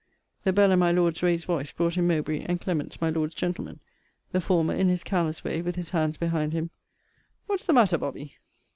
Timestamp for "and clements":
2.49-2.99